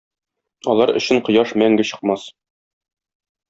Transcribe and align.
Алар 0.73 0.93
өчен 1.01 1.21
кояш 1.29 1.53
мәңге 1.65 1.87
чыкмас 1.93 2.27